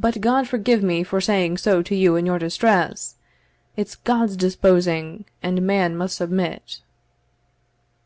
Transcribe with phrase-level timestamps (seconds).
[0.00, 3.16] But God forgive me for saying so to you in your distress!
[3.76, 6.80] It's God's disposing, and man must submit."